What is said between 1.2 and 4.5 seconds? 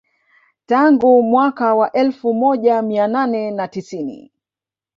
mwaka wa elfu moja mia nane na tisini